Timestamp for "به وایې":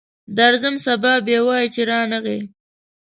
1.25-1.67